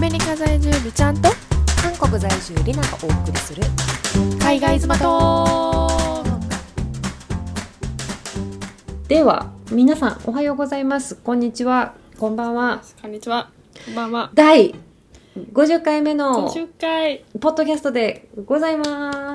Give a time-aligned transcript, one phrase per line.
[0.00, 1.28] メリカ在住美ちゃんと
[1.82, 3.62] 韓国在住リナがお送りする
[4.40, 6.24] 海外妻と。
[9.08, 11.16] では皆さんおはようございます。
[11.16, 11.92] こんにちは。
[12.18, 12.80] こんばんは。
[13.02, 13.50] こんにちは。
[13.84, 14.30] こんばんは。
[14.32, 14.74] 第
[15.52, 17.22] 50回目の50回。
[17.38, 19.34] ポッドキャストでございま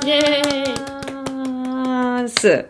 [0.00, 0.06] す。
[0.06, 0.44] イエ
[2.28, 2.66] す。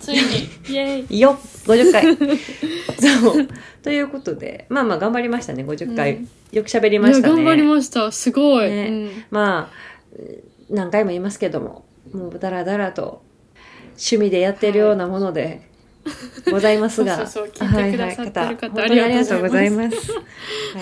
[0.00, 0.20] ついに。
[0.68, 1.20] イエーイ。
[1.20, 2.16] よ50回。
[3.22, 3.48] そう
[3.84, 5.62] ということでまあまあ頑張りましたね。
[5.62, 6.28] 50回、うん。
[6.52, 7.34] よく喋りましたね。
[7.34, 8.10] 頑張りました。
[8.10, 8.86] すごい、ね。
[8.88, 9.24] うん。
[9.30, 9.74] まあ
[10.70, 13.22] 何回も言いますけどももうだらだらと
[13.88, 15.68] 趣味でやってるようなもので
[16.50, 18.56] ございますが、そうそうそう聞いてくださってる方はいはい。
[18.56, 20.12] 本当にありがとうございます。
[20.12, 20.20] は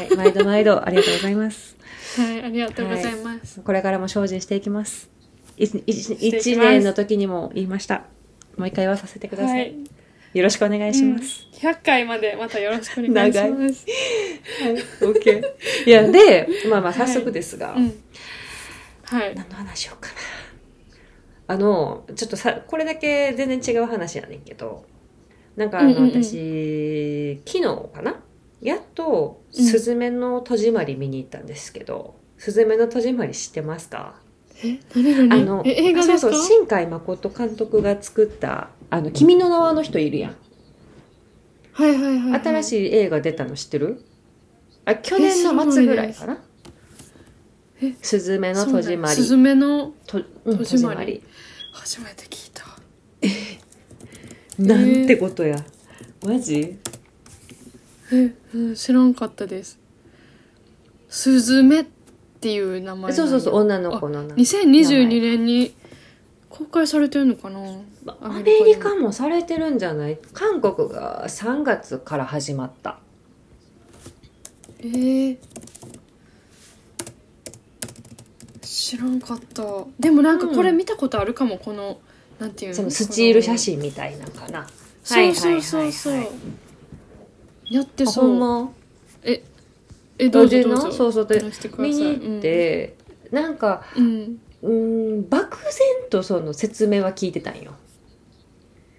[0.04, 1.76] い、毎度毎度ありがとうございます。
[2.16, 5.10] はいありがとうございます、これからも精進していきます。
[5.56, 6.24] いいていきます。
[6.24, 8.04] 一年の時にも言いました。
[8.56, 9.58] もう一回はさせてください。
[9.58, 9.74] はい
[10.32, 11.46] よろしくお願いします。
[11.52, 13.86] 100回までまたよろしくお願いし長ます。
[14.62, 14.76] はい、オ
[15.12, 15.44] ッケー。
[15.86, 18.02] いや、で、まあまあ早速ですが、うん。
[19.04, 19.34] はい。
[19.34, 20.14] 何の話しようかな。
[21.54, 24.86] あの、ちょっとさ、これだけ全然違う話やねんけど、
[25.54, 26.10] なんかあの、うんうんうん。
[26.22, 27.62] 私、昨日
[27.92, 28.22] かな？
[28.62, 34.21] やっと、うんスズメの戸締まり見に行ったんですけど、スズメの戸締まり知ってますか？
[34.64, 35.42] え何何？
[35.42, 40.36] あの、え映画そうそう、新海誠監督が作った、あの、君の名はの人いるやん。
[41.72, 44.04] はいはいはい、はい、新しい映画出たの知ってる？
[44.84, 46.42] あ、去年の末ぐらいかな。
[47.80, 49.14] えスズメの戸締まり。
[49.16, 51.22] スズメのとうん戸戸締まり。
[51.72, 52.66] 初めて聞いた。
[54.58, 55.64] なんてことや。
[56.24, 56.78] マジ？
[58.12, 59.78] え、うん、知らんかったです。
[61.08, 62.01] スズメって
[62.50, 64.36] いう名前そうそうそう、女の子の名前。
[64.38, 65.74] 2022年に
[66.48, 67.60] 公開されてるのかな？
[68.20, 70.18] アメリカもされてるんじゃない？
[70.32, 72.98] 韓国が3月から始まった。
[74.80, 75.38] えー、
[78.60, 79.62] 知らんかった。
[80.00, 82.00] でもなんかこれ見たことあるかも、この
[82.40, 82.76] なんていうの？
[82.76, 84.66] そのスチール写真みたいなのかな。
[85.04, 86.22] そうそうそうそう、
[87.70, 88.34] やってあそう。
[88.34, 88.72] んほま？
[88.72, 88.81] え
[90.18, 90.92] えどうぞでなどうぞ。
[90.92, 91.26] そうそう。
[91.26, 91.42] で
[91.78, 92.96] 見に行って、
[93.30, 95.28] なんかうん、うーん。
[95.28, 95.70] 漠然
[96.10, 97.72] とその説明は聞いてたんよ。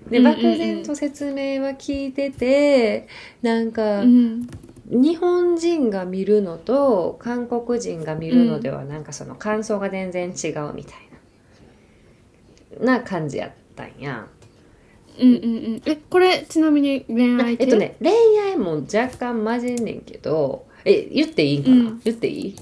[0.09, 0.41] でうんうんうん。
[0.41, 3.07] 漠然と説明は聞いてて
[3.41, 4.47] なんか、うん。
[4.85, 10.93] 日本人が見るのと韓国人が見るのではなんかその感想が全然違うみたい
[12.81, 14.27] なな感じやったんや。
[15.17, 15.47] うんうんう
[15.77, 15.81] ん。
[15.85, 17.63] えこれちなみに恋愛系？
[17.63, 18.11] えっとね恋
[18.51, 22.01] 愛も若干混じんねんけどえ言っていいんかな、うん。
[22.03, 22.55] 言っていい？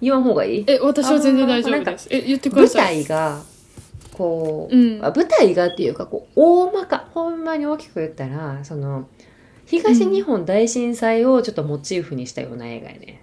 [0.00, 0.64] 言わん方がいい？
[0.66, 2.08] え私は全然大丈夫です。
[2.10, 3.04] え言ってくだ舞さい。
[3.04, 3.42] 台が
[4.12, 5.04] こう、うん。
[5.04, 9.08] あ舞台がっていうかこう大まかほんまに大きく言ったらその
[9.66, 13.22] 東日本大震災をちょっとモチーフにしたような映画やね、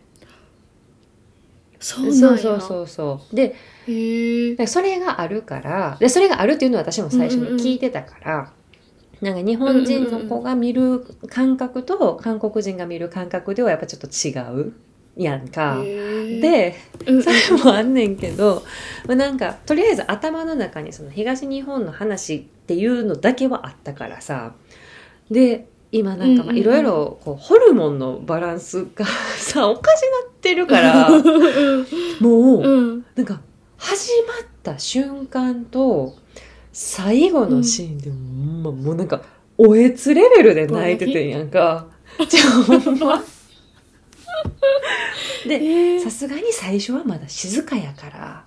[1.80, 2.20] そうなんや。
[2.20, 3.36] そうそうそうそう。
[3.36, 3.56] で
[3.88, 8.54] へえでそれがあるからでそれがあるっていうのは私も最初に聞いてたから、
[9.22, 14.32] なんか日本人の子が見る感覚と韓国人が見る感覚ではやっぱちょっと違
[14.62, 14.74] う
[15.16, 15.82] やんか。
[15.84, 16.76] で
[17.06, 18.64] それもあんねんけど、
[19.06, 24.54] まあ、なんかとりあえず頭の中にその東日本の話っていうのだけはあったからさ。
[25.30, 29.06] で今なんかいろいろこうホルモンのバランスが
[29.38, 33.06] さおかしなってるからもううん。
[33.16, 33.42] なんか
[33.78, 36.16] 始まった瞬間と
[36.82, 39.22] 最後のシーンでも,、もうなんか
[39.58, 41.88] おえつレベルで泣いててんやんか。
[42.30, 43.22] じゃあほんま。
[45.46, 46.00] でえー。
[46.00, 48.46] さすがに最初はまだ静かやから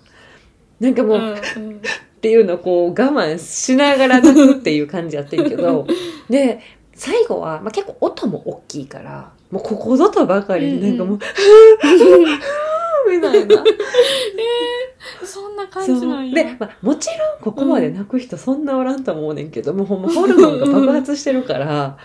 [0.80, 1.20] なんかもう、っ
[1.56, 1.80] うんうん。
[2.22, 5.86] ていうのをこう我慢しながら泣くっていう感じやってんけど
[6.30, 6.60] で
[6.94, 11.18] 最後は、まあ、結構音も大きいからもうここぞとばかりになんかもう、
[13.10, 13.64] みたいな。
[15.24, 16.32] そんな感そじなんや。
[16.32, 16.34] う。
[16.34, 21.98] で、まあ、もちろんここまで泣く人そんなおらんと思うねんけど、もうほんまホルモンが爆発してるから、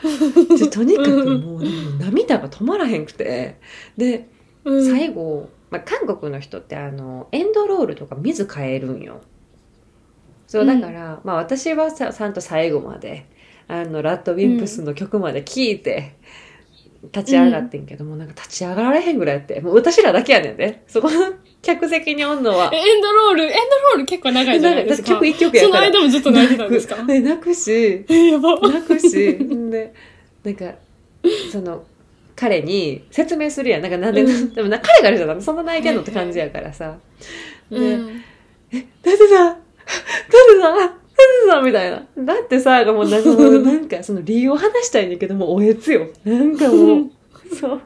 [0.57, 1.61] でとにかくもう
[1.99, 3.59] 涙が止まらへんくて。
[3.97, 4.27] で
[4.63, 4.85] うん。
[4.85, 9.21] 最後、まあ、韓国の人ってあのエンドロールとか水変えるんよ。
[10.47, 13.25] そうだから、まあ私はさちゃんと最後まで
[13.67, 16.15] あのラッドウィンプスの曲まで聴いて、
[17.03, 19.61] 立ち上がってんけども、なんか立ち上がられへんぐらいやって。
[19.61, 22.69] もう私らだけやねんねそこの客席におんのは。
[22.73, 25.09] えエンドロールエンドロール結構長いじゃないですか。
[25.09, 26.95] 曲一曲やそのから間もずっと泣いてたんですか？
[26.95, 29.29] 泣くね泣くし泣くし。
[29.31, 29.93] んで
[30.43, 30.73] なんか
[31.51, 31.83] その
[32.35, 33.81] 彼に説明するやん。
[33.81, 34.53] なんかなんで、うん。
[34.53, 36.97] でもな彼からじゃなそんな泣いてんのって感じやからさ
[37.71, 38.05] 「でうん。
[38.05, 38.21] なん
[39.03, 39.43] でだ？
[39.43, 40.97] なんでだ？
[41.17, 46.07] なんでだ」みたいな「だってさ」がもうなんかもうなんかその理由を話したいんだけどもうおえつよ。
[46.23, 47.09] なんかもう。
[47.55, 47.81] そう。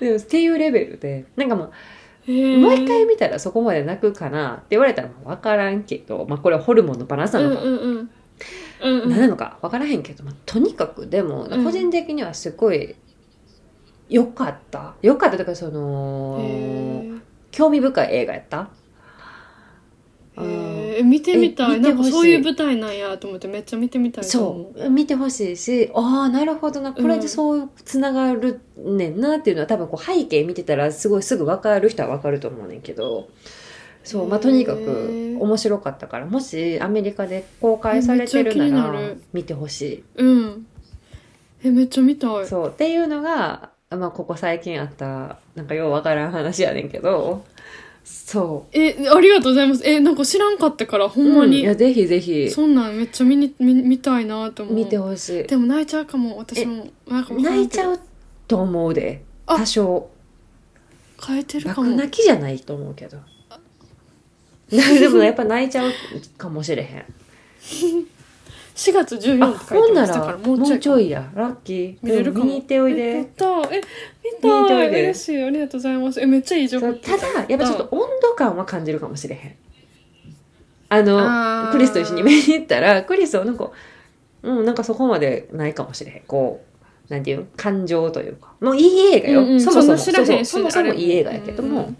[0.00, 1.24] でもっていうレベルで。
[1.36, 1.70] なんかもう
[2.30, 8.10] もう一回見たらそこまで泣くかなって言われたら分からんけど、まあ、これはホルモンのバランスなのか、うんうんうん。
[8.82, 9.10] うんうん。
[9.10, 11.64] 何なのか分からへんけど、まあ、とにかくでもうん。
[11.64, 12.94] 個人的にはすごい
[14.08, 14.94] 良かった。
[15.02, 17.18] 良かったとかその
[17.50, 18.68] 興味深い映画やった。
[20.36, 21.80] うんへー見てみたい。
[21.80, 33.28] なんかそういう舞台なんやと思ってめっちゃ見てみたいそう見てほしいしああなるほどなこれでそうつながるねんなっていうのは多分こう背景見てたらすごいすぐ分かる人は分かると思うねんけど。
[34.04, 39.00] そうまあとにかく面白かったからもしアメリカで公開されてるなら
[39.32, 40.66] 見てほしうん。
[41.64, 42.44] えめっちゃ見たい。
[42.44, 47.44] いそうっていうのが、まあ、ここ最近あったなんかよう分からん話やねんけど
[48.04, 49.82] そえありがとうございます。
[49.86, 52.50] えなんか知らんかったからほうんまに、いやぜひぜひ。
[52.50, 54.74] そんなんめっちゃ見に見見たいなと思う。
[54.74, 55.44] 見てほしい。
[55.44, 56.88] でも泣いちゃうかも私も。
[57.06, 58.00] なんかう泣いちゃう
[58.48, 59.22] と思うで。
[59.46, 60.10] あ多少。
[61.24, 61.90] 変えてるかも。
[61.90, 63.18] 爆泣きじゃないと思うけど。
[64.68, 65.92] でもやっぱ泣いちゃう
[66.38, 67.04] かもしれへん
[68.74, 71.30] 4月14あって書いほんなてましたかららももうちょいや。
[71.34, 71.96] ラッキー。
[72.02, 73.46] 見れるかもうん見に行っておいえやっでた。
[73.46, 73.80] え見見に行っ
[74.40, 75.02] てたおいで。
[75.02, 75.42] 嬉しい。
[75.42, 76.20] ありがとうございます。
[76.20, 76.92] えめっちゃいい情報。
[76.94, 79.54] ただやっぱちょっと温度感は感じるかもしれへん。
[80.88, 83.70] あのクリスと一緒に見に行ったらクリスはなんか
[84.42, 86.22] うんなんかそこまでないかもしれへん。
[86.26, 86.62] こ
[87.08, 88.52] うなんていうの感情というか。
[88.60, 89.98] もういい映画よ、うんうんそもそも。
[89.98, 91.96] そもそもいい映画やけども、うん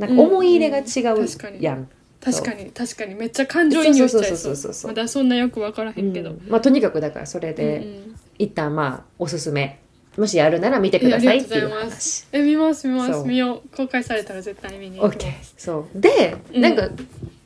[0.00, 0.82] なんか思い入れが違
[1.14, 1.26] う
[1.60, 1.88] やん、
[2.32, 3.14] 確かに確かに。
[3.14, 4.86] めっちゃ感情移入しちゃいそう。
[4.88, 6.42] まだそんなよく分からへんけど、うん。
[6.48, 8.16] まあ、とにかくだからそれで、うんうん。
[8.38, 9.80] 一旦まあおすすめ。
[10.16, 13.28] もしやるなら見てくださいっていうえありがとうございま話え見ます見ます。
[13.28, 13.76] 見よう。
[13.76, 16.00] 公開されたら絶対見に行きますそう。
[16.00, 16.60] で、うん。
[16.60, 16.88] なんか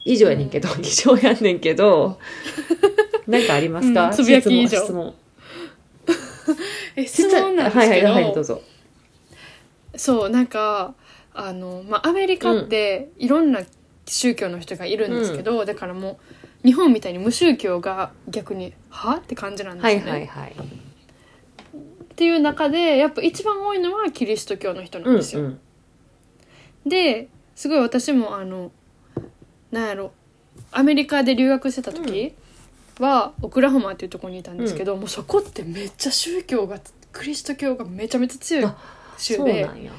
[0.05, 2.19] 以上やねんけど、以上やねんけど
[3.27, 4.13] なんかありますか、うん。
[4.13, 4.79] つぶやき以上。
[4.79, 5.15] 質問。
[6.97, 8.63] え質質問問なんですはいけど、はいはいどうぞ。
[9.97, 10.95] そうなんか
[11.35, 13.61] あの、まあ、アメリカっていろんな
[14.11, 16.19] 宗教の人がいるんですけど、だからも
[16.65, 19.97] う日本みたいに無宗教が逆に「は?」って感じなんですはね。
[19.99, 25.43] いはいはいっていう中でやっぱ一番多いのはキリスト教の人なうんんですよ。
[25.43, 25.61] うん
[26.87, 28.73] ですごい私もあの
[29.71, 30.13] なんやろ
[30.73, 32.35] アメリカで留学してた時
[32.99, 36.81] は、オクラホマっていうところにいたんですけど、もうそこってめっちゃ宗教が
[37.13, 38.77] クリスト教がめちゃめちゃ強いあ
[39.17, 39.93] 州でそうなんや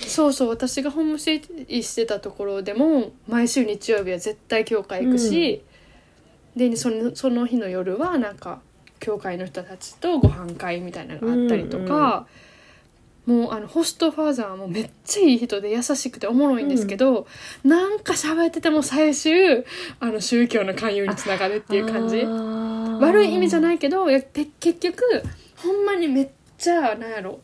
[0.00, 5.62] そうそう私がホームステイしてたところでも毎週日曜日は絶対教会行くし、
[6.56, 8.60] でそのその日の夜はなんか
[8.98, 12.26] 教会の人たちとご飯会みたいなのがあったりとか、
[13.26, 17.26] もうあのホストファーザーもめっちゃいい人で優しくておもろいんですけど、
[17.64, 19.64] なんか喋ってても最終
[20.00, 22.24] あの宗教の勧誘につながるっていう感じ。
[22.98, 25.22] 悪い意味じゃいないけど結局
[25.56, 27.40] ほんまにめっちゃなんやろ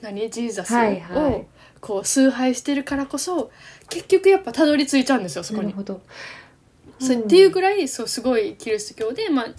[0.00, 0.30] 何？
[0.30, 1.32] ジーザスはいはい。
[1.34, 1.46] を
[1.80, 3.50] こう崇拝してるからこそ
[3.88, 5.74] 結局やっぱたどり着いちゃうんですよそこに。
[7.00, 9.54] そうっていうぐらいそうすごいキリスト教で、まあ、ニュ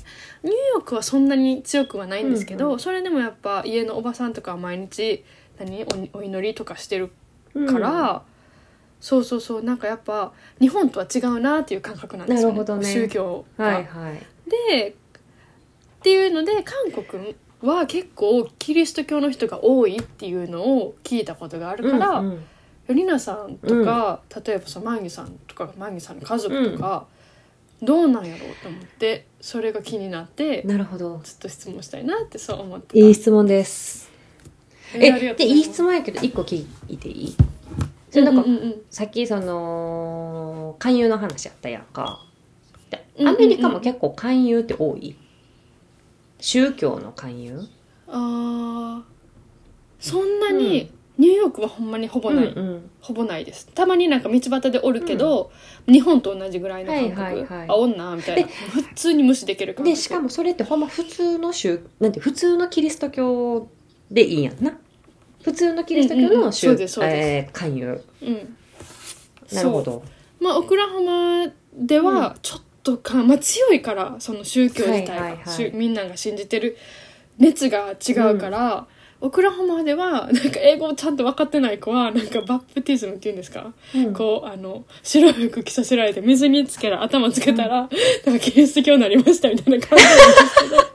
[0.50, 5.24] ーヨークはそんなに強くはないんですけど、うんうそれでもやっぱ家のおばさんとかは毎日
[5.58, 5.86] 何？
[6.14, 7.12] おお祈りとかしてる
[7.54, 7.68] うん。
[7.68, 8.24] から、
[9.00, 12.86] そうそうそうなんかやっぱ日本とは違うなっていう感覚なんですよ、なるほどね。
[12.86, 13.66] 宗教が。
[13.66, 14.20] はいはい。
[14.50, 14.94] でっ
[16.02, 22.28] ていうので韓国は結構キリスト教の人が多いっていうのを聞いたことがあるから、うん
[22.88, 23.20] うん。
[23.20, 27.06] さんとか、例えばさマンギさんとかマンギさんの家族とか、
[27.82, 31.20] どうなんやろうと思ってそれが気になってなるほど。
[31.24, 33.06] ちょっと質問したいなってそう思ってた。
[33.06, 34.10] いい質問です。
[34.94, 37.36] えでいいい質問やけど一個聞いていい？
[38.10, 38.82] それなんか、うんうんうん。
[38.90, 42.26] さっきその勧誘の話あったやんか。
[43.20, 45.16] アメリカも結構勧誘って多い？
[46.40, 47.62] 宗教の勧誘？
[48.08, 52.90] あーそんなに、ニューヨークはほんまにほぼない、うんうん。
[53.02, 53.68] ほぼないです。
[53.76, 55.52] たまになんか道端でおるけど、
[55.88, 57.68] 日本と同じぐらいの感覚、はいはいはい。
[57.68, 58.48] あおんなみたいな。
[58.48, 59.90] 普通に無視できる感覚。
[59.90, 63.68] でしかもそれってほんま普通の宗なんて普通のキリスト教
[64.10, 64.78] でいいんやんな。
[65.44, 66.42] 普通のキリスト教うんうんうん。
[66.46, 67.16] の宗、そうですそうです。
[67.28, 68.04] えー勧誘。
[68.22, 68.58] うん。
[69.52, 70.04] なるほど。
[70.40, 75.72] まあオクラホマではちょっとか、まあ、強いからその宗教自体が、はいはいはい。
[75.74, 76.78] みんなが信じてる
[77.38, 78.88] 熱が違うから、
[79.22, 84.14] オクラホマではなんか英語ちゃんと分かってない子はなんかバプティズムっていうんですか、うん。
[84.14, 90.90] こうあの白い服着させられて水につけら頭つけたら、なんかキリスト教になりましたみたいな感じなんですけど。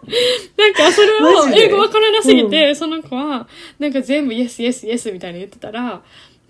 [0.56, 3.46] なんかそれを英語分からなすぎて、その子は
[3.78, 6.02] なんか全部イエスイエスイエスみたいに言ってたら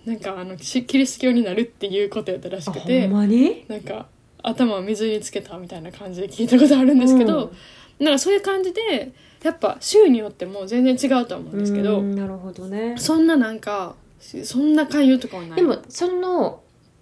[0.05, 3.65] なんかあのしキリスト教になるっていうことやったらしくてんまに？
[3.67, 4.07] なんか
[4.47, 7.51] 頭を水につけたみたいな感じで聞いたことあるんですけど、
[7.99, 8.05] うん。
[8.05, 9.11] なんかそういう感じで
[9.43, 12.95] やっぱ州によっても全然違うと思うんですけど、うんなるほどね。
[12.97, 15.55] そんななんかそんな勧誘とかはない。
[15.55, 16.61] でもその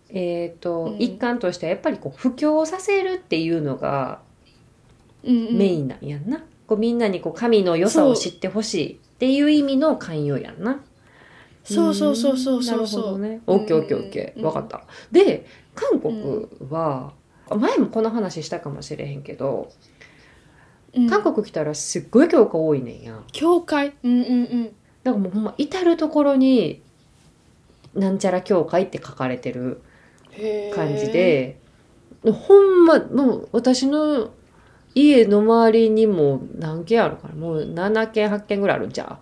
[0.09, 1.01] えっ、と、うん。
[1.01, 4.21] 一環としてはやっぱりこう布教させるっていうのが
[5.23, 5.57] うんうん。
[5.57, 10.81] メインなんやんな、こうみんなにこう神の良さを知ってほしいっていう意味の勧誘やんな。
[11.63, 12.87] そうそうそうそうなるそう。
[12.87, 13.41] そうほどね。
[13.47, 14.37] オッケーオッケーオッケー。
[14.37, 14.83] うん分かった。
[15.11, 17.13] で韓国は、
[17.49, 19.71] 前もこの話したかもしれへんけど
[20.93, 21.09] うん。
[21.09, 23.93] 韓国来たらすっごい教科多いねんや教会？
[24.03, 24.75] うんうんうん。
[25.03, 26.81] なんかもうほんま至る所に
[27.93, 29.81] なんちゃら教会って書かれてる
[30.73, 31.59] 感じで、
[32.23, 32.31] ほ
[32.61, 34.31] んまもう私の
[34.95, 37.35] 家の周りにも何軒あるかな。
[37.35, 39.19] もう7軒8軒ぐらいあるんちゃ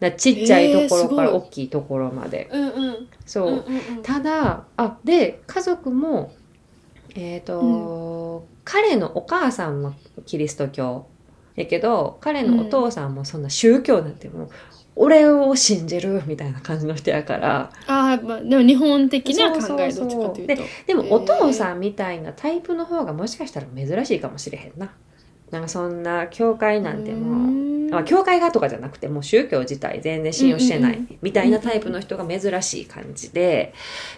[0.00, 3.08] だちっちゃいところから大きいところまで、うんうん。
[3.26, 4.02] そう、うんうんうん。
[4.02, 6.32] ただあで家族も
[7.14, 9.94] えっ、と、彼のお母さんは
[10.26, 11.06] キリスト教。
[11.58, 14.50] やけど彼のお父さんもそんな宗教なんてもう、
[14.94, 17.72] 俺を信じるみたいな感じの人やから。
[17.86, 20.62] ああまあでも日本的な考えどっちかというと。
[20.86, 21.12] でもへー。
[21.12, 24.92] お父さんみたいなタイプの方がもしかしたら珍しいかもしれへんな。
[25.50, 33.72] なんかそんな教会なんてもう、まあ、教会がとかじゃなくてもう宗教自体全然信用してないみたいなタイプの人が珍しい感じで。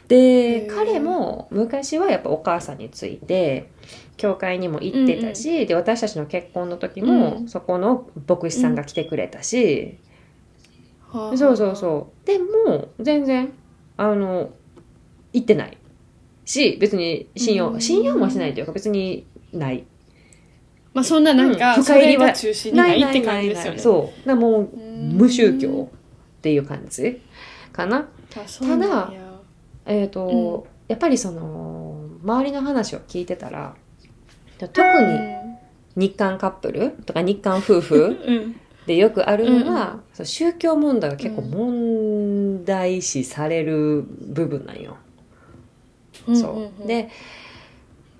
[0.08, 3.70] で彼も昔はやっぱお母さんについて
[4.16, 7.48] 教会にも行ってたし、で私たちの結婚の時も、うん。
[7.48, 9.98] そこの牧師さんが来てくれたし、
[11.08, 12.26] はあそうそうそう。
[12.26, 13.52] でも全然
[13.96, 14.50] あの
[15.32, 15.78] 行ってない
[16.44, 17.80] し別に信用、うん。
[17.80, 19.84] 信用もしないというか別にない
[20.92, 21.84] まあそんななんか、うん。
[21.84, 23.78] それが中心にないって感じですよね。
[23.78, 24.68] そうだからもう。
[24.74, 27.22] うん無宗教っていう感じ
[27.72, 28.08] かな。
[28.36, 29.40] あそうなんや。
[29.86, 33.74] えっ、と、やっぱりその周りの話を聞いてたら
[34.58, 34.80] 特
[35.96, 38.60] に日韓カップルとか日韓夫婦うん。
[38.86, 40.26] でよくあるのは、うん。
[40.26, 44.96] 宗教問題が結構うん問題視される部分なんよ。
[46.26, 46.64] うんそううん。
[46.64, 46.84] う。
[46.84, 47.08] んで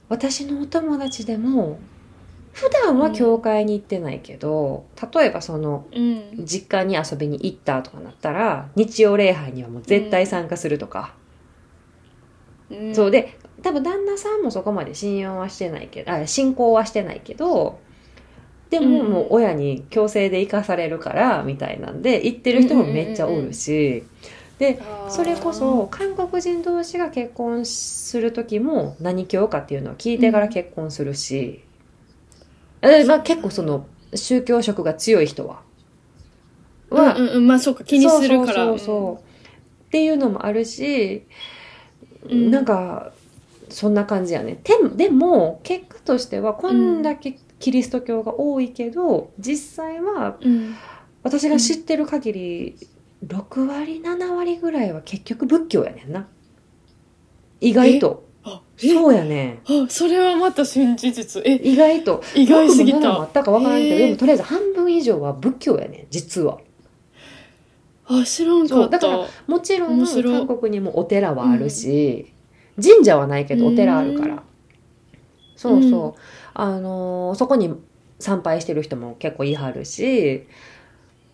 [0.09, 1.79] 私のお友達でも
[2.53, 6.45] 普段は教会に行ってないけど、例えばそのうん。
[6.45, 11.15] 実家に遊びに行ったとかなったら日曜礼拝にはもう絶対参加するとか、
[12.71, 12.95] うん。
[12.95, 17.79] そうで多分旦那さんもそこまで信用はしてないけどあ信仰はしてないけど
[18.71, 24.05] でもうんもう親に強制で生かされるからみたいなんで行ってる人もめっちゃおるし、
[24.59, 31.65] でそれこそ韓国人同士が結婚する時も何教かっていうのを聞いてから結婚するし、
[32.83, 35.63] えまあ、結構その宗教色が強い人は。
[36.91, 38.67] はうんうんうんまあそうか気にするから。
[38.67, 39.31] そうそう
[39.87, 41.27] っていうのもあるし、
[42.29, 42.51] うん。
[42.51, 43.13] なんか
[43.69, 44.59] そんな感じやね。
[44.65, 50.75] ででも結果としてはこんだけキリスト教が多いけど、実際はうん。
[51.23, 52.77] 私が知ってる限り、
[53.27, 56.29] 6割7割ぐらいは結局仏教やねんな。
[57.61, 58.25] 意外と。
[58.27, 58.30] あ
[58.77, 59.61] そうやね。
[59.67, 61.43] あそれはまた新事実。
[61.45, 62.23] え意外と。
[62.35, 66.61] 意外すぎ6も7もあたったか分からんけど、でもとりあえず半分以上は仏教やねん実は。
[68.07, 68.99] あ知らんかった。
[68.99, 72.33] だからもちろん韓国にもお寺はあるし、
[72.83, 74.41] 神社はないけどお寺あるから、うん。
[75.57, 76.21] そうそう、
[76.55, 77.75] あのーそこに
[78.19, 80.47] 参拝してる人も結構いはるし。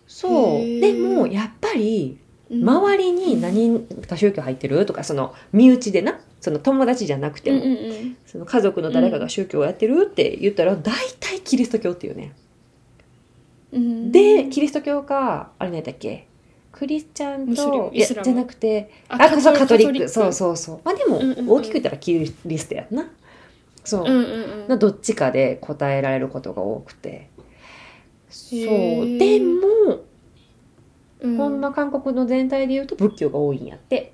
[0.07, 0.61] そう。
[0.81, 2.17] でもやっぱり
[2.51, 2.69] うん。
[2.69, 4.85] 周りに何か宗教入ってる？
[4.85, 8.17] とかその身内でなその友達じゃなくても、うんうんうん。
[8.25, 12.33] その家族の誰かが宗教をやってるって言ったら大体キリスト教っていうね。
[13.71, 14.11] うん。
[14.11, 16.27] でキリスト教かあれ何だっけ？
[16.71, 20.09] クリスチャンといやじゃなくてああそうカトリックク。
[20.09, 20.79] そうそうそう。
[20.83, 21.49] まあでも、うんうんうん。
[21.49, 22.13] 大きく言ったらキ
[22.45, 23.09] リストやんな。
[23.83, 24.67] そう、うんうんうん。
[24.67, 27.29] のどっちかで答えられることが多くて。
[28.29, 28.59] そう。
[29.17, 30.03] でも、
[31.21, 31.37] うん。
[31.37, 34.13] ほんま韓国の全体で言うと仏教が多いんやって。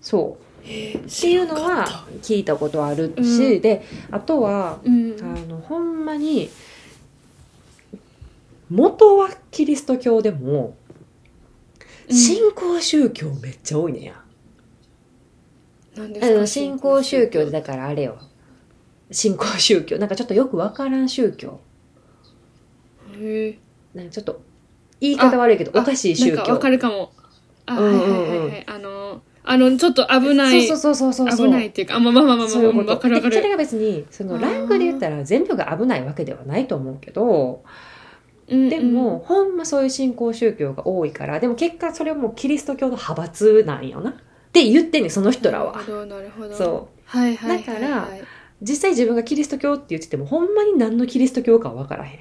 [0.00, 3.60] そうっていうのは聞いたことあるし、うん。
[3.60, 5.16] であとはたうん。
[5.20, 6.50] あのほんまに
[8.70, 10.76] 元はキリスト教でも
[12.08, 12.16] うん。
[12.16, 14.20] 新興宗教めっちゃ多いねや、
[15.96, 18.18] 何ですかあの新興宗教でだからあれよ。
[19.10, 19.98] 新興宗教。
[19.98, 21.60] なんかちょっとよくわからん宗教。
[23.18, 23.58] へえ。
[23.94, 24.40] なんかちょっと
[25.00, 27.12] 言い方悪いけどあおかしい宗なんかわ教かるかも。
[27.66, 28.00] あ、うんうんうん。
[28.00, 28.64] はいはいはいはい。
[28.66, 31.46] あのあのちょっと危ないそうそうそうそうそう。
[31.46, 32.90] 危ないっていうかあまあまあまあまあそういうこと。
[32.90, 33.34] わかるわかる。
[33.34, 37.64] でそれが別にそのランクで言ったら全部が危ないわけではないと思うけど、
[38.48, 44.10] うんでも、ほんまそういう新興宗教が多いからでも結果それはもうキリスト教の派閥なんよな。
[44.10, 44.14] っ
[44.52, 45.72] て言ってんねんその人らは。
[46.06, 47.00] なるほどそう。
[47.04, 47.80] はいはいはいはい。
[47.80, 48.08] だから
[48.60, 52.18] 実際自分がキリスト教って言っててもほんまに何のキリスト教かは分からへん。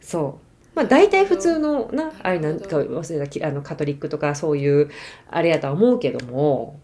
[0.00, 4.90] そうまあ大体普通のなあれなんか忘れたきあのカトリックとかそういう
[5.30, 6.80] あれやとは思うけども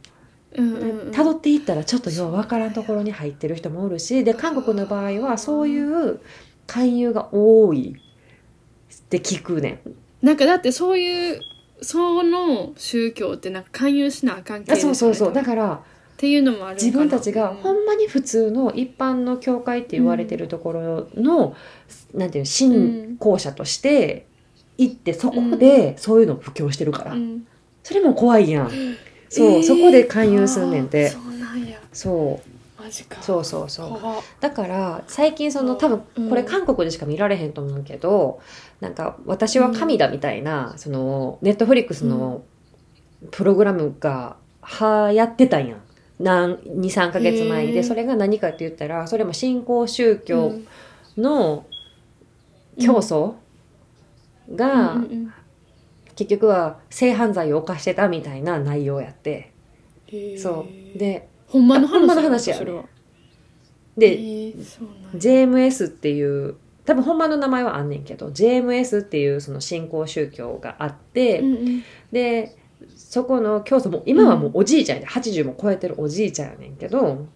[0.55, 1.11] うんうんうん。
[1.11, 6.21] 辿っていったらちょっとようわからんところに入ってる人もおるしで韓国の場合はそういう
[6.67, 7.97] 勧誘が多い。
[8.93, 9.83] って聞くね
[10.23, 10.27] ん。
[10.27, 11.41] なんかだってそういう
[11.83, 15.33] その宗教ってなんか勧誘しなあかん系あそうそうそう。
[15.33, 15.83] だっから
[16.21, 21.57] ていうのもある自分たちがうんほんまに普通の一般の教会って言われてるところの、
[22.13, 24.27] なんていうの信仰者として
[24.77, 27.47] 行ってそこでそういうのを布教してるから、うん。
[27.83, 28.71] それも怖いやん。
[29.31, 29.63] そう、えー。
[29.63, 31.09] そこで勧誘すんねんて。
[31.09, 31.81] そうなんや。
[31.91, 32.43] そ
[32.79, 32.83] う。
[32.83, 33.23] マジか。
[33.23, 34.43] そうそうそう。
[34.43, 38.43] だから最近その多分うんこれ韓国でしか見られへんと思うけど、
[38.81, 42.43] なんか私は神だみたいな、そのネットフリックスの
[43.31, 45.81] プログラムがはやってたんやん
[46.21, 50.67] 23ヶ月前でそれが何かって言ったらそれも新興宗う教ん。
[51.17, 51.67] の
[52.81, 53.37] 教祖
[54.55, 55.03] が
[56.15, 59.53] 結局は性犯罪を犯してたみたいな内容やって。
[60.39, 60.99] そう。
[60.99, 62.85] でほんまの話やそれは。
[63.97, 64.19] で
[65.17, 71.83] JMS っていう多分本場の名前はあんねんけど JMS っていうその新興宗教があって、うんうん。
[72.13, 72.57] で
[72.89, 77.27] そこの教祖も今はもうおじいちゃんやで、80も超えてるおじいちゃんやねんけど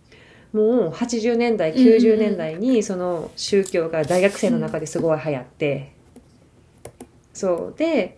[0.53, 5.93] もう80年代90年代にその宗教が大学生の中ですごい流行って、
[7.33, 7.75] そう。
[7.77, 8.17] で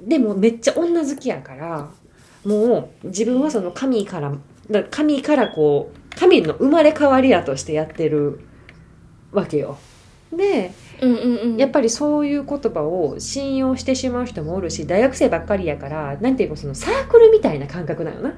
[0.00, 1.90] でもめっちゃ女好きやから
[2.44, 8.40] もう自分はその神からだから神からこう神の生まれ変わりやとしてやってる
[9.32, 9.78] わけよ。
[10.36, 11.56] でうんうんうん。
[11.56, 18.34] やっぱりそういう言葉を信用してしまう人もおるし大学生ばっかりやからなんていうかそのサークルみたいな感覚なのな。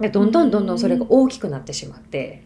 [0.00, 2.42] でどんどんどんどんそれが大きくなってしまって。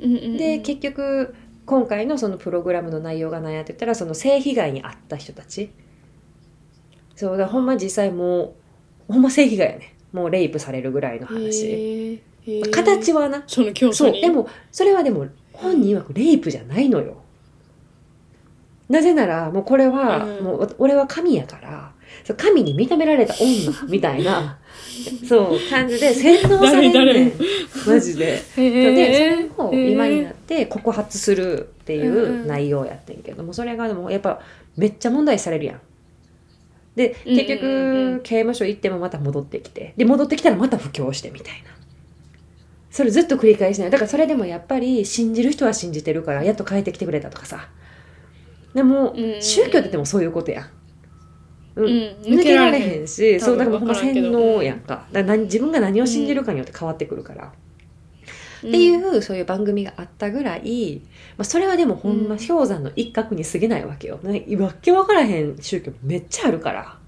[0.00, 0.36] うんうんうん。
[0.36, 5.70] で結局今回のそのプログラムの内容が何やって言ったらその性被害に遭った人たち。
[7.14, 8.54] そうだほんま実際も
[9.08, 9.94] うほんま性被害やね。
[10.12, 12.22] もうレイプされるぐらいの話、
[12.72, 13.42] 形はな。
[13.46, 17.22] その教そうでもそれはでも本人曰くレイプじゃないのよ
[18.88, 20.44] なぜならもうこれは、うん。
[20.44, 21.92] もう俺は神やから
[22.36, 24.58] 神に認められた女みたいな
[25.28, 27.32] そう感じで洗脳されんねん。
[27.86, 28.26] マジで。
[28.26, 29.90] でそれをー。
[29.92, 32.46] 今になって告発するっていんううん。
[32.46, 34.40] 内容やってんけどもそれがでもやっぱ
[34.76, 35.80] めっちゃ問題視されるやん。
[36.94, 39.94] で結局刑務所行ってもまた戻ってきて。
[39.96, 41.76] で戻ってきたらまた布教してみたいな。
[42.90, 43.90] それずっと繰り返しない。
[43.90, 47.68] だからそれでもやっぱり信じる人は信じてるからやっと帰ってきてくれたとかさ
[48.76, 49.24] でもうん。
[49.24, 50.70] うんうん宗教って言ってもそういうことやん。
[51.76, 51.84] うん。
[51.86, 51.92] うん。
[52.22, 55.06] 抜けられへんしそうだからほんま洗脳やんか。
[55.10, 57.46] だか自分が何を信じるかによって変わってくるから。
[57.46, 57.50] っ
[58.68, 61.02] っていうそういう番組があったぐらい、
[61.36, 62.46] まあ、それはでもほんまうん。
[62.46, 66.98] 氷山の一角に過ぎないわけよ、ねわけわからへん宗教めっちゃあるから。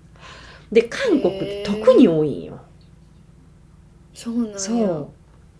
[0.73, 2.61] で韓国って特に多いんよ。
[4.15, 4.59] そうなんや。
[4.59, 5.09] そう。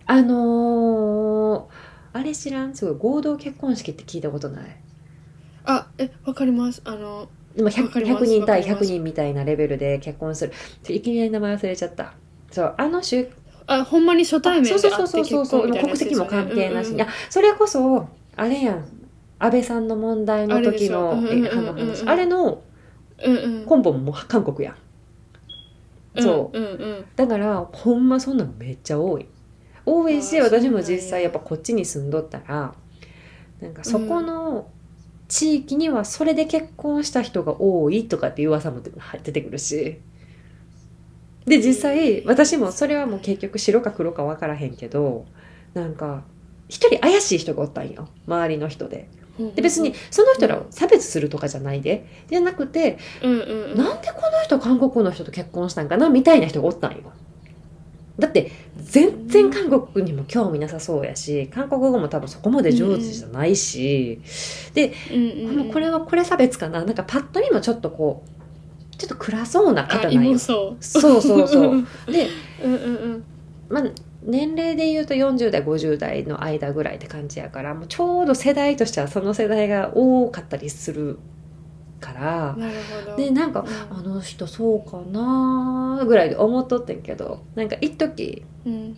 [0.05, 2.75] あのーあれ知らん？
[2.75, 4.75] すごい合同結婚式って聞いたことない
[5.71, 6.81] あえわかります。
[6.83, 8.85] あのでも 100, わかります100人対100わかります。
[8.85, 10.53] 人みたいなレベルで結婚する
[10.87, 12.13] いきなり名前忘れちゃった。
[12.51, 13.29] そうあの宗
[13.67, 16.87] あほんまに初対面で会ってそうそうそう国籍も関係なし。
[16.87, 17.07] に、うんうん。
[17.07, 18.85] あそれこそあれやん。
[19.37, 21.11] 安倍さんの問題の時のあれでしょ。
[21.11, 21.45] うんうんうんうん。
[21.45, 22.07] えあの話。
[22.07, 22.63] あれの
[23.23, 23.59] うんうん。
[23.65, 26.21] 根本も韓国やん。
[26.21, 26.65] そううん。
[26.65, 26.67] う。
[26.67, 27.05] んうん。
[27.15, 29.27] だからほんまそんなんめっちゃ多い。
[29.85, 32.75] 多いし私も実際やっぱこっちに住んどったら
[33.59, 34.67] なんかそこの
[35.29, 38.91] 地域にはそれで結婚した人が多いとかっていう噂も出
[39.23, 39.99] 出てくるし。
[41.45, 45.25] で実際私もそれはもう結局白か黒か分からへんけど
[45.73, 46.23] なんか
[46.67, 48.09] 一人怪しい人がおったんよ。
[48.27, 49.09] 周りの人で。
[49.55, 52.05] で別にその人らを差別するとかじゃないで。
[52.29, 53.39] じゃなくてうんうん
[53.71, 53.77] うん。
[53.77, 57.13] なんでこの人韓国の人と結婚したんかなみたいな人がおったんよ。
[58.19, 64.21] だって全然韓国にも興味なさそうやし韓国語も多分そこまで上手じゃないし、
[65.11, 66.83] うんうんもうこれはこれ差別かな。
[66.83, 70.21] なんかパッと見もちょっっとこうちょっと暗そうな方あなんよ。
[70.21, 70.39] 芋。
[70.39, 70.83] そう。
[70.83, 71.71] そうそうそう。
[71.73, 72.27] うんで、
[72.63, 73.23] うんうん。
[73.69, 73.83] まあ、
[74.23, 81.19] 年齢で言うと40代50代の間ぐらいって感じやからもうちょうど世代としてはその世代が多かったりする
[81.99, 82.57] から。
[83.17, 83.97] でなんか、うん。
[83.97, 88.97] あの人そうかなぐらいで思っとってんけどなんか一時うん。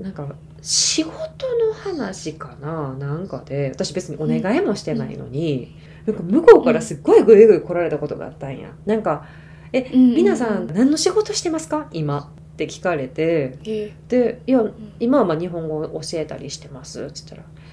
[0.00, 8.70] なんか仕事の話かななんかで私別にお願いもしてないのに、なんか向こうからすっごいグイグイ来られたことがあったんや。
[8.86, 9.26] なんか
[9.72, 10.14] 「えうん。
[10.14, 11.88] 皆さん何の仕事してますか？
[11.92, 12.18] 今」
[12.52, 13.58] って聞かれて。
[13.64, 13.92] え。
[14.08, 14.72] で「いやうん。
[14.98, 17.42] 今はまあ日本語を教えたりしてます」って言ったら「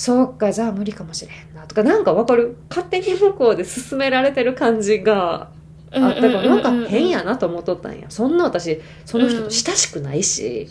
[0.00, 2.56] そうかじゃあ無理かもしれへんなとかなんかわかる？
[2.70, 5.50] 勝手に向こうで勧められてる感じが
[5.92, 8.06] あったからなんか変やなと思っとったんや。
[8.08, 10.68] そんな私その人と親しくないし、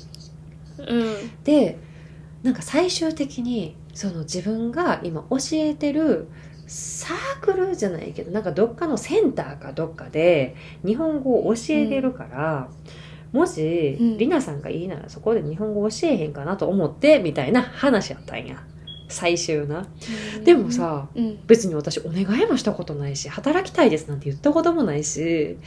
[0.79, 1.43] うん。
[1.43, 1.77] で
[2.41, 6.27] なんか最終的にその自分が今教えてる
[6.65, 12.67] サークルじゃないけどなんかどっかのセンターかどっかで日本語を教えてるから、
[13.31, 14.17] もし、うん。
[14.17, 18.63] りなさんがいいならそこで日本語教えへんかなと思ってみたいな話やったんや
[19.09, 19.87] 最終な
[20.43, 21.39] でもさうん。
[21.47, 25.57] 別に私お願いもしたことないし働きたいですなんて言ったこともないし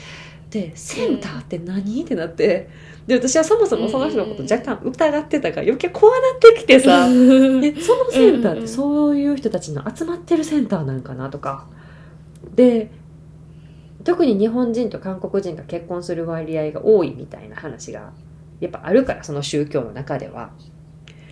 [0.51, 2.69] でセンターって何、ってなって。
[3.07, 11.67] で私はそもそもその人のこと若干疑ってたから余計怖なってきてさ、えそのセンターってそういう人たちの集まってるセンターなんかなとか。
[12.55, 12.91] で
[14.05, 18.13] 特に日本人と韓国人が結婚する割合が多いみたいな話が
[18.61, 20.51] やっぱあるからその宗教の中では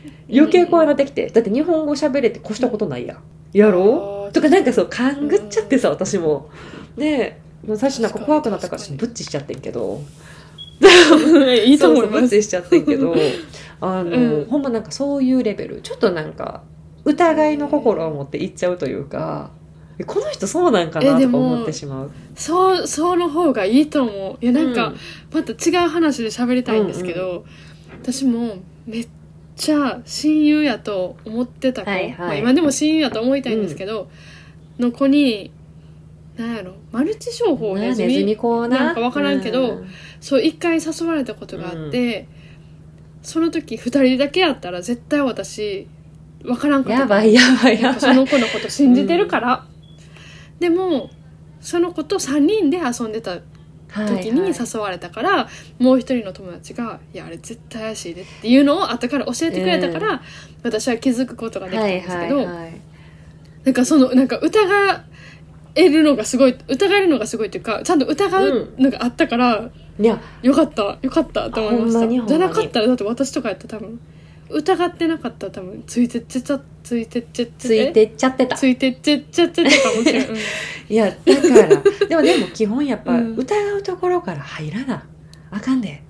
[0.33, 3.19] 余計怖なってきてだって日本語喋れて越したことないやん。
[3.53, 4.29] やろ？
[4.31, 6.51] うとかなんかそう勘ぐっちゃってさ私も。
[6.97, 7.41] で
[7.77, 10.01] 最初なんか怖くなったからブッチしちゃってんけど。
[11.67, 13.15] いいと思いそうそうブッますチしちゃってんけど
[13.83, 14.45] あの、うん。
[14.47, 15.81] ほんまなんかそういうレベル。
[15.83, 16.63] ちょっとなんか
[17.05, 19.51] 疑いの心を持って行っちゃうというか
[19.99, 21.21] えこの人そうなんかな？
[21.21, 22.11] とか思ってしまう。
[22.35, 24.45] そうその方がいいと思う。
[24.45, 24.97] いやなんか、うん。
[25.33, 27.45] また違う話で喋りたいんですけど、
[28.03, 28.55] 私も
[28.87, 29.09] めっ
[29.61, 32.13] ちゃ親友やと思ってた子、はいはい。
[32.13, 34.11] まあ、今でも親友やと思いたいんですけど、
[34.79, 35.53] の子に
[36.37, 38.79] なんやろマルチ商法なネズミネズミ講な。
[38.79, 39.89] なんかわからんけどうん。
[40.21, 42.27] そう一回誘われたことがあって、
[43.23, 45.87] その時二人だけやったら絶対私
[46.45, 48.01] わからんかったやばいやばいやばい。
[48.01, 49.67] その子のこと信じてるから、
[50.59, 51.11] でも
[51.61, 53.41] その子と3人で遊んでた
[53.93, 55.49] 時に誘われたから、
[55.79, 60.23] もう一人の友達が「いやあれ絶対怪しいで」っていうのを後から教えてくれたから、
[60.63, 62.81] 私は気づくことができたんはいですけど、はいはい
[63.65, 65.05] なんかそのなんか疑
[65.75, 70.19] えるのがすごい疑えるのがすごいっていうかちゃんと疑うのがあったから、いや。
[70.43, 72.27] よかったよかったと思いました。
[72.29, 74.01] じゃなかったらだって私とかやったら多分
[74.53, 75.85] 疑ってなかったら多分。
[75.87, 78.57] ついてっちゃったついてっちゃってついてっちゃってた。
[78.57, 80.37] ついてっちゃっちゃってたかもしれん、うん。
[80.89, 83.37] いやだからでもでも基本やっぱうん。
[83.37, 85.05] 疑うところから入らな
[85.51, 86.03] あかんで。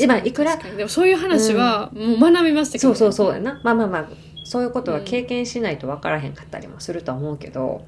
[0.00, 0.56] 今いくら？
[0.56, 3.60] でもそういう話はもう学びましたけどそうそうそうやな。
[3.62, 4.08] まあまあまあ
[4.44, 7.84] そういうことは経験しないと分からへんかったりもするとは思うけど。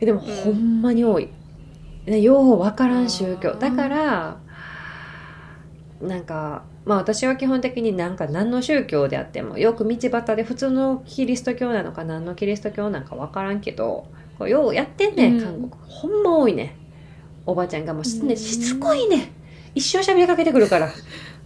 [0.00, 0.34] えでもうん。
[0.44, 1.28] ほんまに多い、
[2.06, 3.52] ねよう分からん宗教。
[3.52, 4.36] だから
[6.00, 14.06] なんかまあ私は基本的になんか何の宗教であってもよく道端で普通のキリスト教なのか何のキリスト教なんか分からんけど
[14.38, 15.44] こうようやってんねんうん。
[15.44, 16.76] 韓国、ほんま多いね。
[17.46, 18.36] おばちゃんがもうし,、ね、うん。
[18.36, 19.32] しつこいね。
[19.74, 20.90] 一生喋りかけてくるから。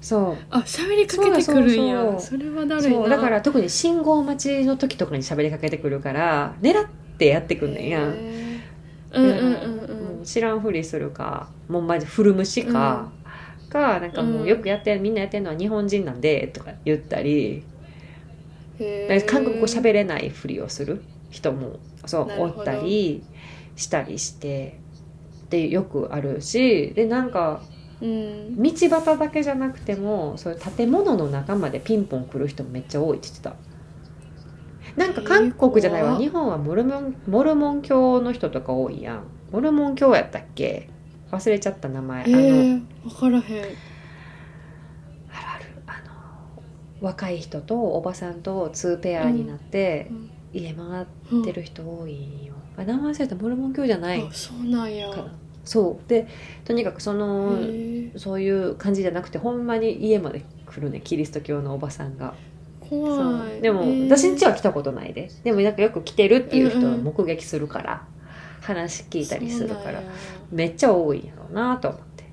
[0.01, 0.37] そう。
[0.51, 2.18] あ喋りかけてくるんや。
[2.18, 8.46] それはだるだから特に信号待ちの時とかに喋りかけてくるから狙ってやってくんねんやん、うん。
[9.12, 13.11] うんうんもう知らんふりするかもうマジ古虫か、
[13.68, 17.64] かなんかもうよくやってみんなやってるのは日本人なんでとか言ったり、
[19.26, 23.24] 韓国語喋れないふりをする人もそうおったり
[23.74, 24.81] したりして
[25.50, 27.62] でよくあるしでなんか
[28.00, 28.57] うん。
[28.62, 33.57] 道端だけじゃなくてもそういう建物の中までピンポン来る人もめっちゃ多いって言ってた。
[34.96, 39.24] なんか韓国じゃないわ、日本はモルモンモルモン教の人とか多いやん。
[39.50, 40.90] モルモン教やったっけ？
[41.30, 43.62] 忘れちゃった名前、えあのー、分からへん。
[43.62, 43.72] ある
[45.28, 55.10] あるあの若い人とおばさんと2ペアになってうん家回っうんてる人多いんよ、あ名前忘れたモルモン教じゃないあそうなんや。
[55.64, 56.08] そう。
[56.08, 56.28] で
[56.64, 57.58] とにかくその
[58.16, 62.34] そういう感じじゃなくてほんまに家まで来るねキリスト教のおばさんが。
[62.88, 63.60] 怖い。
[63.60, 64.04] でも、えー。
[64.08, 65.28] 私んちは来たことないで。
[65.42, 66.92] でもなんかよく来てるっていう人うんうん。
[66.92, 68.06] は目撃するから、
[68.66, 70.02] 話聞いたりするから
[70.50, 72.24] めっちゃ多いんやろうなと思って。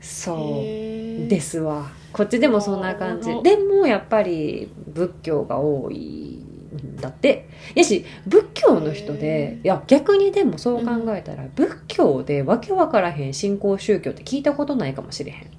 [0.00, 1.28] そう。
[1.28, 1.90] ですわ。
[2.12, 3.28] こっちでもそんな感じ。
[3.42, 6.42] でもやっぱり仏教が多い
[6.74, 7.48] んだって。
[7.74, 9.64] やし仏教の人へでー。
[9.64, 15.50] いや逆にでもそう考えたら、仏教でわけわからへん信仰宗教って聞いたことないかもしれへん。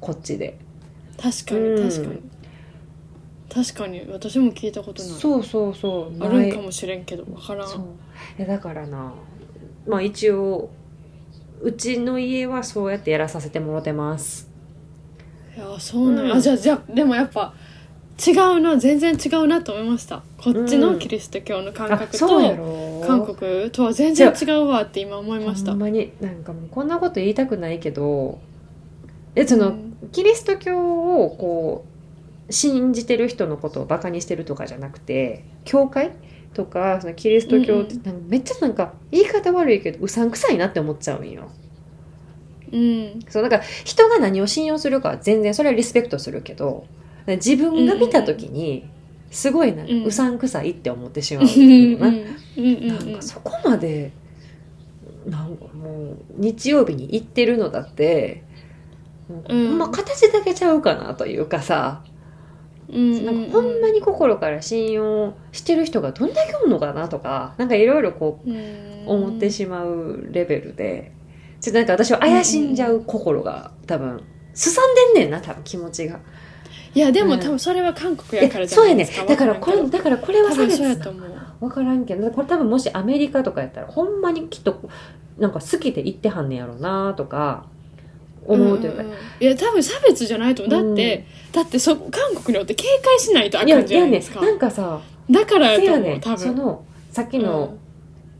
[0.00, 0.58] こっちで。
[1.16, 2.22] 確かうんに確かに、
[3.52, 5.12] 確かに私も聞いたことない。
[5.12, 7.68] そうそうそうあるんかもしれんけど分からん。
[7.68, 7.80] そう。
[8.38, 9.12] いやだからな
[9.86, 10.70] まあ一応
[11.60, 14.50] うちの家はそうやってやらさせてもらってます。
[15.56, 16.38] いやそうなんや、うん。
[16.38, 17.52] あじゃあじゃあでもやっぱ
[18.26, 20.22] 違うな全然違うなと思いました。
[20.38, 23.04] こっちのキリスト教の感あ覚そうやとろ。
[23.06, 25.72] 韓国とは全然違うわって今思いました。
[25.72, 28.38] ほんまになんかもうこんなこと言いたくないけど
[29.34, 29.92] えその、うん。
[30.10, 30.78] キリスト教
[31.24, 31.84] をこ
[32.50, 36.12] 信じてる人のことをバカにしてるとかじゃなくて教会
[36.54, 41.50] とかそのキリスト教ってなんかめっちゃなんか言い方悪いけどうさんくさいなって思っちゃうんよ。
[42.72, 43.20] うん。
[43.28, 46.86] そうだから人が何を信用するかは全然それはリスペクトするけど
[47.26, 48.88] 自分が見た時に
[49.30, 52.96] すごいなんかうさんくさいって思ってしまううんのな。
[52.96, 54.12] なんかそこまで
[55.26, 58.44] なんかもう日曜日に行ってるのだって、
[59.28, 59.68] うん。
[59.68, 62.04] ほんま形だけちゃうかなというかさ、
[62.92, 68.50] うんなんかほんまに心から信用してる人がどんだけおんのかなとかなんかいろいろこう
[69.06, 71.12] 思ってしまうレベルで。
[71.62, 74.20] ちょっとなんか私を怪しんじゃう心が多分
[74.52, 76.18] すさんでんねんな多分気持ちが。
[76.92, 77.40] いやでもうん。
[77.40, 81.30] 多分それは韓国えやからじゃそうやねないですかだからこれわだからこれは差別と思う。
[81.60, 84.80] 分からんけどこれ多分もしアメリカとかやったらほんまにきっと
[85.38, 87.66] なんか好きで行ってはんねやろなとか
[88.46, 89.12] 思うというか、んんん。
[89.40, 90.84] いや多分差別じゃないと思う。
[90.84, 94.40] だって、だってそ韓国におって警戒しないとあかんじゃないですか。
[94.40, 95.00] なんかさ
[95.30, 96.38] だからやと思う、ね多分。
[96.38, 97.44] そのさっきうん。
[97.44, 97.76] の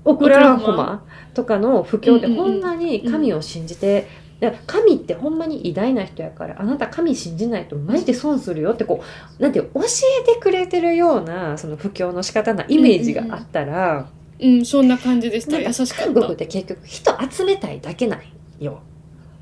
[0.05, 1.05] オクラホマ。
[1.35, 4.07] とかの不況ってうんうんうんほんまに神を信じて、
[4.41, 9.03] いや神ってほんまに偉大な人やからあなた神信じないとマジで損するよってこ
[9.39, 9.81] うなんていう教
[10.21, 14.09] えてくれてるようなその不況の仕方なイメージがあったら、
[14.41, 18.21] うんそんな感じでした優しかっ韓国ったて結局人集めたいだけなん
[18.59, 18.83] よ。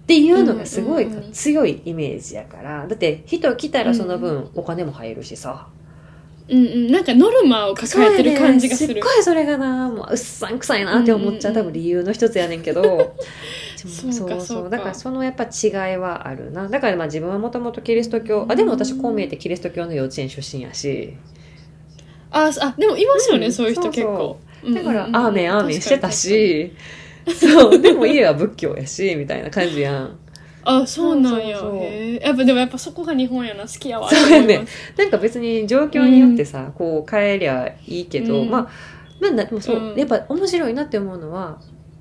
[0.03, 2.87] っていうのがすごい強いイメージやから。
[2.87, 5.69] だって人来たらその分お金も入るしさ、
[6.49, 6.91] うんうん。
[6.91, 8.95] なんかノルマを抱えてる感じがする。
[8.95, 9.01] ね。
[9.01, 13.15] すっごいそれがなもううっさんくさいなって思っちゃう、多分理由の一つやねんけど。
[13.77, 14.71] そうかそうか。
[14.71, 16.69] だからそのやっぱ違いはあるな。
[16.69, 18.47] だからまあ自分はもともとキリスト教。
[18.49, 21.15] あでも私こう見えてキリスト教の幼稚園出身やし。
[22.33, 24.39] ああでもいますよね、うんそういう人結構。
[24.75, 26.73] だから、アーメンアーメンしてたし
[27.27, 30.19] そうでも家は仏教やしみたいな感じやん。
[30.65, 31.59] あそうなんや。
[31.59, 31.83] そうそうそう。
[31.85, 34.11] へえやっぱでもやっぱそこが日本やな好きやわ。
[34.11, 34.65] そうやね。
[34.97, 35.05] な。
[35.07, 38.51] んか別に状況によってさ、こう変えりゃいいけど、うん。
[38.51, 38.69] まあ
[39.21, 39.99] まあなでもそう、うん。
[39.99, 41.61] やっぱ面白いなって思うのは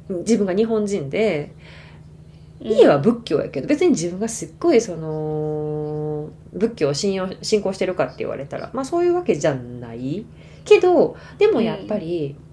[0.10, 1.54] 自分が日本人で
[2.62, 2.72] うん。
[2.72, 10.26] 家は仏教やけど別に自分がすっごいその仏教を信用信仰してるかって言われたらまあそういうわけじゃない
[10.66, 12.49] けどでもやっぱり、く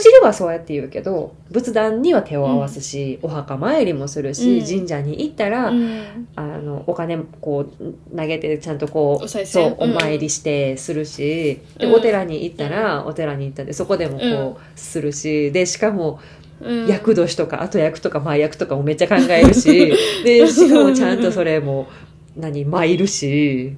[0.00, 4.66] じるはそうやって言うけど仏壇には手を合わすし、お墓参りもするし、うん。
[4.66, 6.28] 神社に行ったら、うん。
[6.36, 11.94] あのお金こう投げてちゃんとこうお賽そうお参りしてするし、でうん。
[11.94, 14.56] お寺に行ったら、お寺に行ったんでそこでもこう、うん。
[14.76, 16.20] するしでしかも
[16.60, 16.86] うん。
[16.86, 19.92] 厄年とか後役とか前役とかもめっちゃ考えるし
[20.24, 21.88] でしかもちゃんとそれも
[22.36, 23.76] 何参るし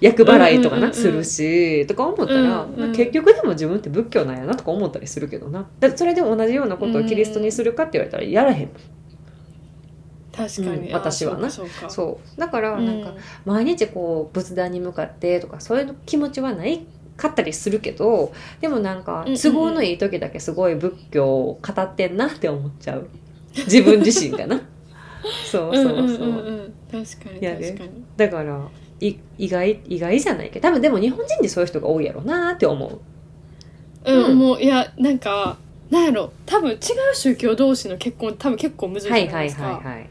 [0.00, 2.92] 厄払いとかなんするしとか思ったら、うんうん。
[2.92, 5.66] 結局でも自分って仏教なんやなとか思ったりするけどな。
[5.80, 8.70] だそれで同じようなことをキリストにするかって言われたらやらへん、
[10.32, 11.46] 確かに、うん私はな。
[11.46, 12.86] あそうだからうん。
[12.86, 23.08] なんか毎日こう仏壇に向かってとかそういう気持ちはないかったりするけどでもなんか都合のいい時だけすごい仏教を語ってんなって思っちゃう。
[23.54, 24.60] 自分自身がな。
[25.50, 26.74] そうそうそう,、んんんうん。
[26.90, 28.04] 確かに確かに。
[28.16, 33.00] だからい意外意外じゃないけど多分でも日本人でそういう人が多いやろうなって思う。
[34.04, 34.38] うん、うん。
[34.38, 35.58] もういやなんか
[35.90, 36.78] なんやろ多分違う
[37.14, 40.10] 宗教同士の結婚多分結構むずいじはいはいゃないですか、はいはい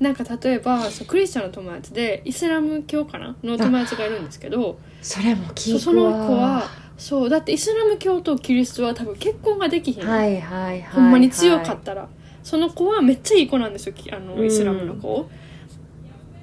[0.00, 6.64] なんか例えばそうクリスチャンの友達でイスラム教かなの友達がいるんですけどそれも聞その子は
[6.96, 12.08] そうだってイスラム教とキリストは多分結婚ができひん、はいはいはいほんまに強かったら。
[12.42, 14.46] その子はめっちゃいい子なんですよきあのうん。
[14.46, 15.28] イスラムの子、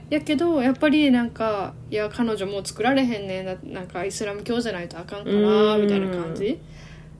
[0.09, 5.35] やけどやっぱりなんかいや彼女もう作られへんねんななんかイスラム教じゃないとあかんから
[5.75, 5.81] うん。
[5.81, 6.59] みたいな感じ。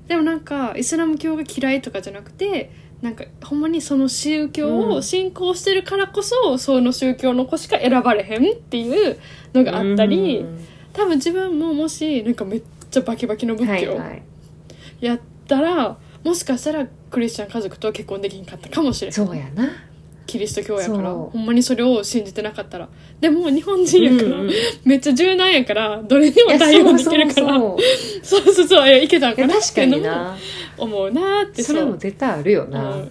[0.08, 2.72] でもなんかイスラム教が嫌いとかじゃなくて
[3.02, 9.20] なんかほんまにその宗教を信仰してるからこそ、その宗教の子しか選ばれへんっていう
[9.54, 10.66] のがあったり、うん。
[10.94, 14.24] 多分自分ももしなんかめっちゃバキバキの仏教はいはい。
[15.00, 19.70] やったら、もしかしたらクリスチャン家族とは結婚できんかったかもしれないそうやな
[20.28, 21.12] キリスト教やから。
[21.12, 22.88] ほんまにそれを信じてなかったら。
[23.20, 24.52] でも日本人やから、うんうん。
[24.86, 27.60] めっちゃ柔軟やからどれにも対応できるから。
[28.22, 28.96] そうそうそう。
[28.96, 30.38] いけたんかなっ確かていうのもにな
[30.78, 31.64] 思うなって。
[31.64, 32.70] それも絶対あるよう。
[32.70, 33.10] な、ん。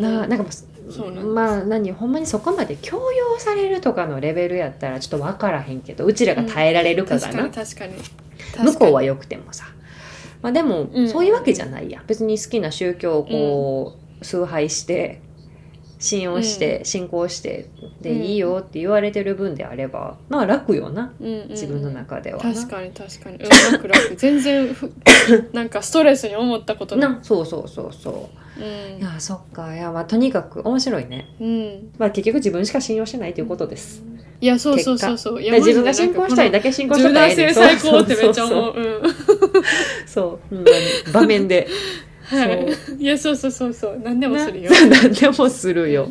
[0.00, 0.52] ななんか
[0.90, 7.66] そうなんまあ何ほんまにそこまで強要されるとかのレベルやったらちょっと分からへんけどうちらが耐えられるかが確な、かに。
[7.66, 7.94] 確かに。
[8.64, 9.66] 向こうはよよくてもさ。
[10.42, 11.08] まあでも、うん。
[11.08, 12.06] そういうわけじゃないやん。
[12.06, 15.20] 別に好きな宗教をこう、崇拝して
[16.02, 17.68] 信用して、信仰して
[18.00, 23.36] で、うんいいよって言われてる分であればまあ楽よなうんうん自分の中ではな、確かに確かに。
[23.36, 24.16] うん楽楽。
[24.16, 24.92] 全然ふ
[25.54, 29.00] なんかストレスに思ったことなそうそうそうそう。
[29.00, 29.74] いやそっか。
[29.74, 31.28] いやまあとにかく面白いね。
[31.40, 34.02] うん、うん、まあ結局自分しか信用してないということです。
[34.40, 35.42] いやそうそうそうそう。
[35.42, 37.54] いやで自分が進行したりだけ進行したらええねん。
[37.54, 38.74] 柔軟性最高ってめっちゃそう思う。
[38.76, 39.02] うん。
[40.04, 40.56] そう。
[40.56, 40.64] ほん
[41.12, 41.68] 場面で
[42.32, 42.76] はい。
[42.98, 44.00] いやそうそうそうそう。
[44.02, 44.70] 何でもするよ。
[44.70, 46.08] な何でもするよ。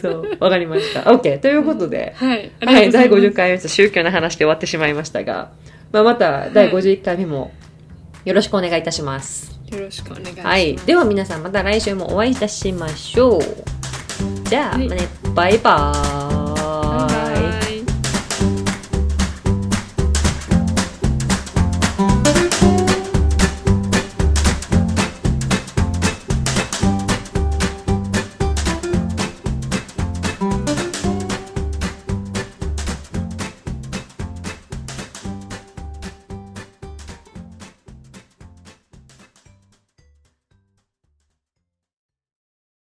[0.00, 1.02] そうわかりました。
[1.02, 2.38] OK ということで、はい。
[2.38, 3.26] はい、第がとうございます。
[3.28, 5.52] 50回目と宗教の話で終わってしまいましたが、
[5.92, 7.52] まあ、また第51回目も
[8.24, 9.58] よろしくお願いいたします。
[9.70, 10.46] よろしくお願いします。
[10.46, 10.76] はい。
[10.76, 13.40] では皆さんまた来週もお会いいたしましょう。
[14.48, 14.88] じゃあ、はい。
[14.88, 16.39] ね、バイバーイ。